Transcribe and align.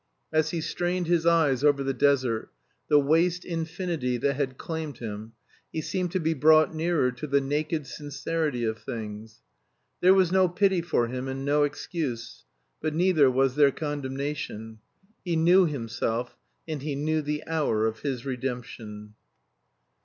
As 0.33 0.49
he 0.49 0.61
strained 0.61 1.05
his 1.05 1.27
eyes 1.27 1.63
over 1.63 1.83
the 1.83 1.93
desert, 1.93 2.49
the 2.89 2.97
waste 2.99 3.45
Infinity 3.45 4.17
that 4.17 4.33
had 4.33 4.57
claimed 4.57 4.97
him, 4.97 5.33
he 5.71 5.79
seemed 5.79 6.11
to 6.13 6.19
be 6.19 6.33
brought 6.33 6.73
nearer 6.73 7.11
to 7.11 7.27
the 7.27 7.39
naked 7.39 7.85
sincerity 7.85 8.63
of 8.63 8.79
things. 8.79 9.41
There 9.99 10.15
was 10.15 10.31
no 10.31 10.49
pity 10.49 10.81
for 10.81 11.05
him 11.05 11.27
and 11.27 11.45
no 11.45 11.61
excuse; 11.61 12.45
but 12.81 12.95
neither 12.95 13.29
was 13.29 13.53
there 13.53 13.69
condemnation. 13.69 14.79
He 15.23 15.35
knew 15.35 15.67
himself, 15.67 16.35
and 16.67 16.81
he 16.81 16.95
knew 16.95 17.21
the 17.21 17.43
hour 17.45 17.85
of 17.85 17.99
his 17.99 18.25
redemption. 18.25 19.13